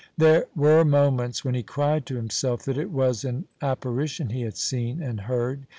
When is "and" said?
4.99-5.19